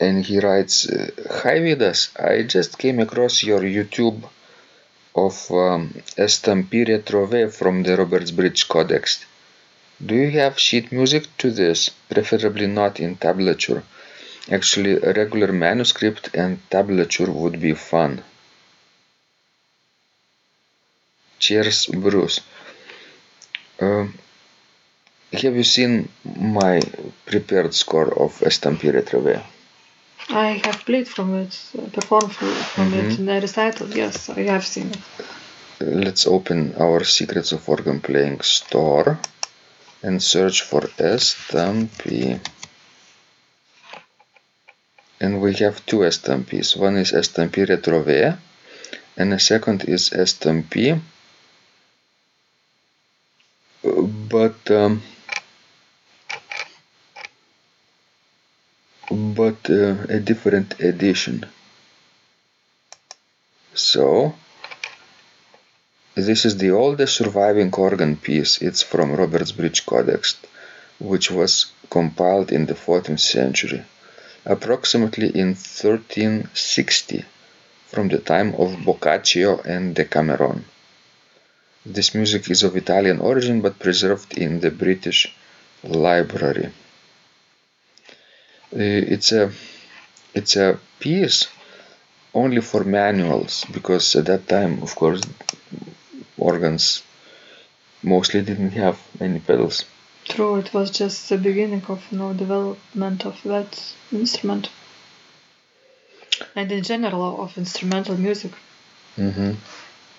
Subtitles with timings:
[0.00, 1.10] And he writes uh,
[1.42, 4.28] Hi Vidas, I just came across your YouTube
[5.14, 9.24] of um, Estampie Retrove from the Robertsbridge Codex.
[10.04, 11.90] Do you have sheet music to this?
[12.08, 13.82] Preferably not in tablature.
[14.50, 18.24] Actually, a regular manuscript and tablature would be fun.
[21.38, 22.40] Cheers, Bruce.
[23.80, 24.14] Um,
[25.32, 26.80] have you seen my
[27.26, 29.42] prepared score of Estampie Retrove?
[30.32, 33.18] I have played from it, uh, performed from from it Mhm.
[33.18, 33.88] in a recital.
[34.02, 35.02] Yes, I have seen it.
[35.80, 39.18] Let's open our Secrets of Organ Playing store
[40.02, 42.38] and search for Estampie.
[45.20, 46.76] And we have two Estampies.
[46.76, 48.38] One is Estampie Retrove
[49.16, 51.00] and the second is Estampie.
[53.82, 55.02] But um,
[59.40, 61.36] but uh, a different edition.
[63.74, 64.34] So
[66.26, 68.52] this is the oldest surviving organ piece.
[68.66, 70.22] It's from Robertsbridge Codex,
[71.10, 71.52] which was
[71.96, 73.82] compiled in the 14th century,
[74.44, 77.24] approximately in 1360,
[77.92, 80.64] from the time of Boccaccio and Decameron.
[81.96, 85.20] This music is of Italian origin but preserved in the British
[85.82, 86.68] Library.
[88.72, 88.78] Uh,
[89.14, 89.52] It's a
[90.34, 91.48] it's a piece
[92.34, 95.20] only for manuals because at that time, of course,
[96.38, 97.02] organs
[98.02, 99.84] mostly didn't have any pedals.
[100.28, 104.68] True, it was just the beginning of you know, development of that instrument.
[106.54, 108.52] And in general of instrumental music,
[109.16, 109.52] hmm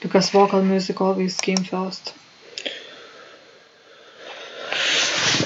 [0.00, 2.14] because vocal music always came first.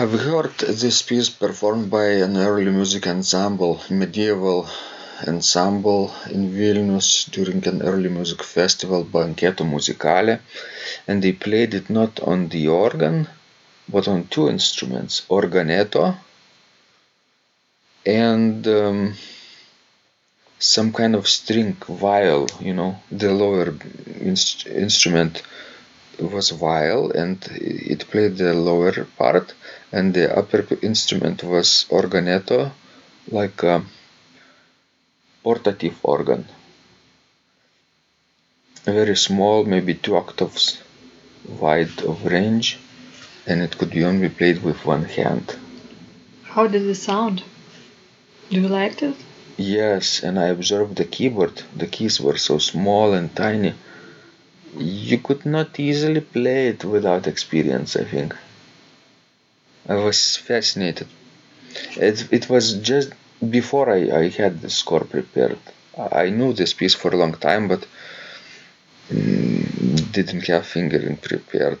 [0.00, 4.68] I've heard this piece performed by an early music ensemble, medieval
[5.26, 10.38] ensemble in Vilnius during an early music festival, Banchetto Musicale,
[11.08, 13.26] and they played it not on the organ,
[13.88, 16.16] but on two instruments, organetto
[18.06, 19.14] and um,
[20.60, 23.74] some kind of string viol, you know, the lower
[24.20, 25.42] inst- instrument
[26.20, 29.54] was viol and it played the lower part
[29.92, 32.70] and the upper instrument was organetto
[33.30, 33.82] like a
[35.44, 36.44] portative organ
[38.84, 40.78] very small maybe two octaves
[41.60, 42.78] wide of range
[43.46, 45.56] and it could be only played with one hand
[46.54, 47.42] How did it sound?
[48.50, 49.16] Do you like it?
[49.56, 53.74] yes and i observed the keyboard the keys were so small and tiny
[54.76, 58.34] you could not easily play it without experience i think.
[59.88, 61.08] I was fascinated.
[61.96, 63.10] It, it was just
[63.50, 65.58] before I, I had the score prepared.
[65.98, 67.86] I knew this piece for a long time but
[69.10, 71.78] mm, didn't have fingering prepared.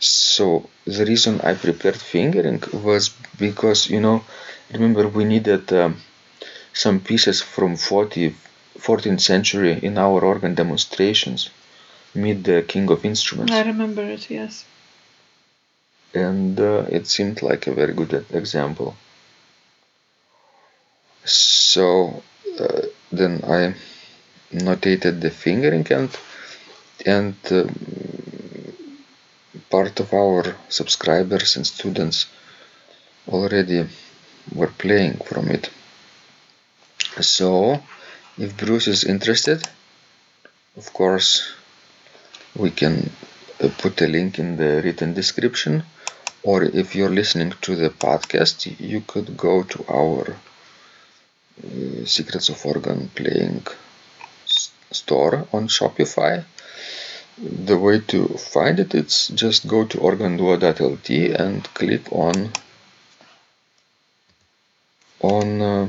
[0.00, 3.04] So the reason i prepared fingering was
[3.46, 4.18] because you know
[4.72, 5.92] remember we needed um,
[6.72, 8.34] some pieces from 40,
[8.78, 11.50] 14th century in our organ demonstrations
[12.14, 14.64] meet the king of instruments I remember it, yes.
[16.14, 18.96] and uh, it seemed like a very good example.
[21.24, 22.22] So
[22.58, 22.82] uh,
[23.12, 23.74] then I
[24.52, 26.10] notated the fingering and
[27.04, 27.64] and uh,
[29.70, 32.26] part of our subscribers and students
[33.28, 33.86] already
[34.54, 35.70] were playing from it.
[37.20, 37.82] So,
[38.38, 39.66] if Bruce is interested,
[40.76, 41.52] of course,
[42.58, 43.10] we can
[43.62, 45.84] uh, put a link in the written description,
[46.42, 50.36] or if you're listening to the podcast, you could go to our
[51.64, 53.64] uh, Secrets of Organ Playing
[54.90, 56.44] store on Shopify.
[57.38, 61.10] The way to find it is just go to organduo.lt
[61.40, 62.50] and click on
[65.20, 65.88] on uh,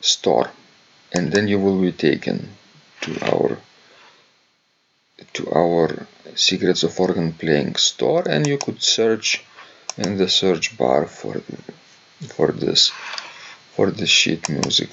[0.00, 0.50] store
[1.12, 2.48] and then you will be taken
[3.00, 3.58] to our
[5.34, 9.44] to our secrets of organ playing store and you could search
[9.96, 11.34] in the search bar for
[12.34, 12.90] for this
[13.74, 14.90] for the sheet music.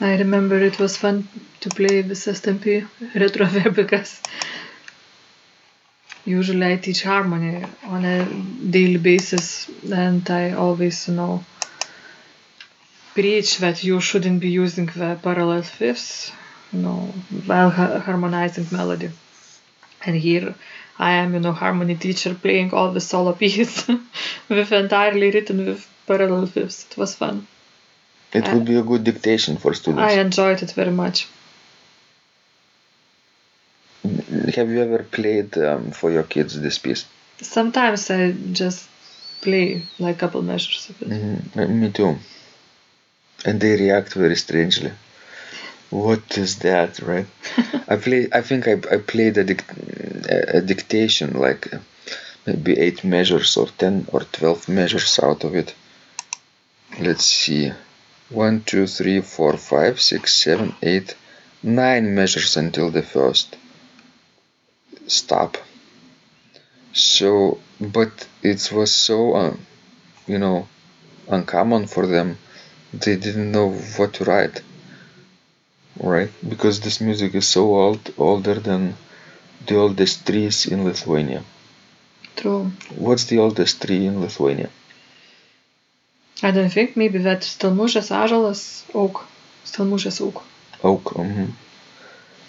[0.00, 1.28] I remember it was fun
[1.60, 4.20] to play with Estampie Retrove because
[6.24, 8.24] usually I teach harmony on a
[8.70, 11.44] daily basis and I always you know
[13.14, 16.32] preach that you shouldn't be using the parallel fifths
[16.72, 17.00] you know
[17.46, 19.10] while ha- harmonizing melody
[20.04, 20.54] and here
[20.98, 23.88] I am you know harmony teacher playing all the solo pieces
[24.48, 26.86] with entirely written with parallel fifths.
[26.90, 27.46] It was fun.
[28.32, 30.12] It would be a good dictation for students.
[30.12, 31.28] I enjoyed it very much.
[34.56, 37.04] Have you ever played um, for your kids this piece?
[37.40, 38.88] Sometimes I just
[39.42, 41.08] play like a couple measures of it.
[41.08, 42.16] Mhm, me too.
[43.44, 44.92] And they react very strangely
[45.92, 47.26] what is that right?
[47.86, 49.72] I play i think i, I played a, dic-
[50.58, 51.68] a, dictation like
[52.46, 55.74] maybe 8 measures or 10 or 12 measures out of it.
[56.98, 57.72] Let's see.
[58.30, 61.14] One, two, three, four, five, six, seven, eight,
[61.62, 63.56] nine measures until the first
[65.06, 65.58] stop.
[66.94, 69.56] So but it was so uh,
[70.26, 70.68] you know
[71.28, 72.38] uncommon for them.
[72.94, 74.62] They didn't know what to write
[76.00, 76.30] right?
[76.48, 78.94] Because this music is so old older than
[79.66, 81.42] the oldest trees in lithuania.
[82.36, 82.72] True.
[82.96, 84.70] What's the oldest tree in lithuania?
[86.42, 86.96] I don't think.
[86.96, 88.62] Maybe that Stelmužės ąžuolas
[88.94, 89.26] oak
[89.64, 90.42] Stelmužės oak
[90.82, 91.52] oak mhm.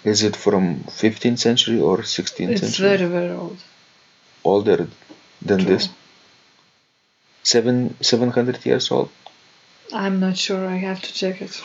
[0.04, 2.68] is it from 15th century or 16th it's century?
[2.68, 3.58] It's very very old.
[4.44, 4.88] Older
[5.42, 5.76] than True.
[5.76, 5.90] this?
[7.44, 9.10] Seven 700 years old?
[9.92, 10.66] I'm not sure.
[10.66, 11.62] I have to check it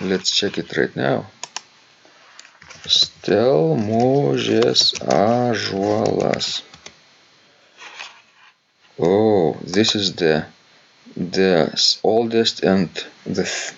[0.00, 1.26] let's check it right now.
[2.86, 6.62] Stelmužės ąžuolas
[8.98, 10.46] Oh, this is the
[11.16, 11.50] the
[12.02, 12.88] oldest and
[13.26, 13.74] the th-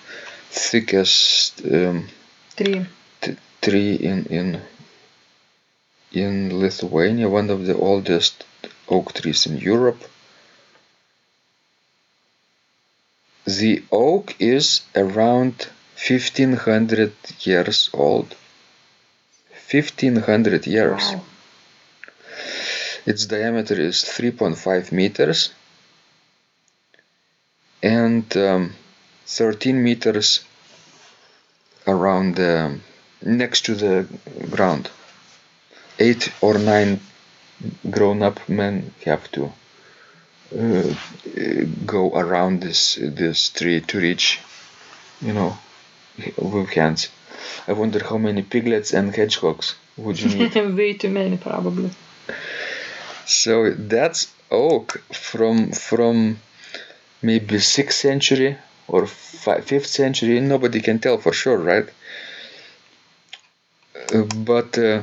[0.49, 2.07] thickest um,
[2.55, 2.85] three.
[3.21, 4.61] t- tree in in
[6.13, 8.45] in Lithuania, one of the oldest
[8.87, 10.01] oak trees in Europe.
[13.45, 15.67] The oak is around
[16.07, 18.35] 1500 years old.
[19.71, 21.11] 1500 years.
[21.13, 21.21] wow
[23.05, 25.51] Its diameter is 3.5 meters
[27.81, 28.73] and um,
[29.25, 30.43] 13 meters
[31.87, 32.79] around the
[33.21, 34.07] next to the
[34.49, 34.89] ground.
[35.97, 36.99] Eight or nine
[37.89, 39.51] grown-up men have to
[40.55, 44.39] uh, uh, go around this this tree to reach,
[45.21, 45.57] you know,
[46.37, 47.09] with hands.
[47.67, 50.55] I wonder how many piglets and hedgehogs would you need.
[50.77, 51.91] way too many probably
[53.25, 54.87] So that's oak
[55.29, 56.39] from from
[57.21, 58.57] maybe sixth century
[58.87, 60.39] or fi- fifth century.
[60.39, 61.87] Nobody can tell for sure, right?
[64.13, 65.01] Uh, but uh,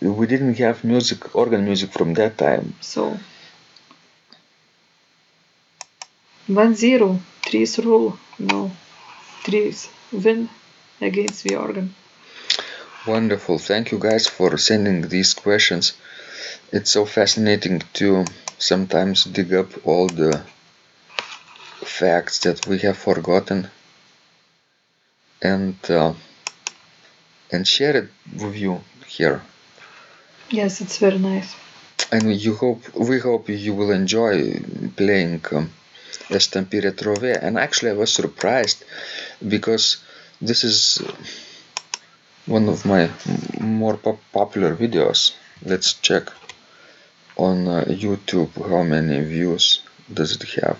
[0.00, 2.74] we didn't have music, organ music from that time.
[2.80, 3.18] so
[6.48, 7.08] one zero
[7.46, 8.70] trees rule no
[9.44, 10.48] trees win
[11.00, 11.94] against the organ
[13.06, 13.58] Wonderful.
[13.58, 15.94] Thank you guys for sending these questions.
[16.70, 18.24] It's so fascinating to
[18.58, 20.42] sometimes dig up all the
[21.84, 23.68] facts that we have forgotten
[25.42, 26.14] and uh,
[27.50, 28.08] and share it
[28.40, 29.42] with you here.
[30.50, 31.50] yes it's very nice
[32.12, 34.32] And you hope we hope you will enjoy
[34.96, 35.72] playing um,
[36.38, 37.30] Estampie Retrove.
[37.44, 38.84] And actually, I was surprised
[39.48, 39.98] because
[40.40, 41.02] this is
[42.46, 43.10] one of my
[43.60, 45.32] more pop- popular videos.
[45.64, 46.24] Let's check
[47.36, 49.80] on uh, YouTube how many views
[50.12, 50.78] does it have.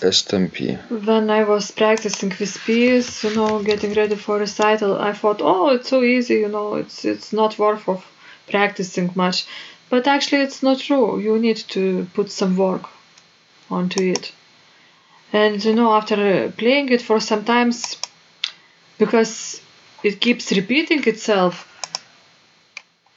[0.00, 0.78] Estampie.
[0.90, 5.70] When I was practicing with peers, you know, getting ready for recital, I thought, oh,
[5.70, 8.04] it's so easy, you know, it's it's not worth of
[8.48, 9.46] practicing much.
[9.88, 11.18] But actually, it's not true.
[11.18, 12.84] You need to put some work
[13.70, 14.32] onto it.
[15.42, 16.16] And you know, after
[16.62, 17.96] playing it for some times,
[18.98, 19.60] because
[20.02, 21.54] it keeps repeating itself,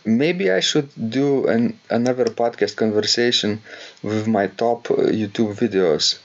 [0.04, 0.88] maybe I should
[1.18, 3.60] do an another podcast conversation
[4.02, 6.18] with my top uh, YouTube videos.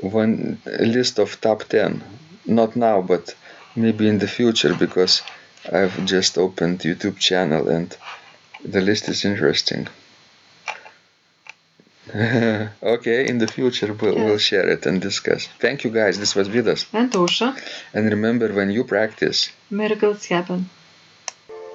[0.00, 2.02] One list of top 10
[2.46, 3.34] not now but
[3.76, 5.22] maybe in the future because
[5.70, 7.94] I've just opened YouTube channel and
[8.64, 9.88] the list is interesting.
[12.82, 15.46] Okay in the future we'll, we'll share it and discuss.
[15.58, 16.18] Thank you guys.
[16.18, 16.86] This was Vidas.
[16.92, 17.50] And Ausra,
[17.92, 20.70] and remember when you practice miracles happen.